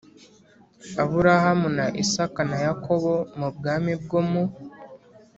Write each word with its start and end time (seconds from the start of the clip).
Aburahamu 1.01 1.67
na 1.77 1.85
Isaka 2.03 2.41
na 2.49 2.57
Yakobo 2.65 3.11
mu 3.39 3.47
bwami 3.55 3.91
bwo 4.03 4.19
mu 4.29 4.43